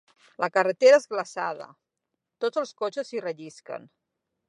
La 0.43 0.47
carretera 0.55 0.99
és 1.01 1.05
glaçada: 1.11 1.69
tots 2.45 2.65
els 2.65 2.75
cotxes 2.83 3.15
hi 3.17 3.25
rellisquen. 3.29 3.91